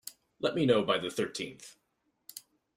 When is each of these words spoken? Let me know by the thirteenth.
Let 0.39 0.55
me 0.55 0.65
know 0.65 0.81
by 0.83 0.97
the 0.97 1.11
thirteenth. 1.11 1.75